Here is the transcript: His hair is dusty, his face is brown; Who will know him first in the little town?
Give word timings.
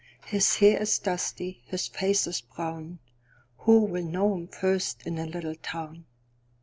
His 0.25 0.55
hair 0.55 0.81
is 0.81 0.97
dusty, 0.97 1.61
his 1.67 1.87
face 1.87 2.25
is 2.25 2.41
brown; 2.41 2.97
Who 3.59 3.81
will 3.83 4.03
know 4.03 4.33
him 4.33 4.47
first 4.47 5.05
in 5.05 5.13
the 5.13 5.27
little 5.27 5.53
town? 5.53 6.05